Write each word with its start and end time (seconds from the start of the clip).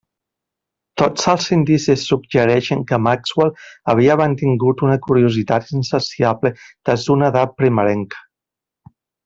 Tots 1.01 1.27
els 1.33 1.43
indicis 1.55 2.05
suggereixen 2.11 2.81
que 2.91 2.99
Maxwell 3.09 3.53
havia 3.95 4.17
mantingut 4.23 4.83
una 4.89 4.97
curiositat 5.09 5.71
insaciable 5.81 6.55
des 6.91 7.09
d'una 7.11 7.29
edat 7.35 7.55
primerenca. 7.63 8.27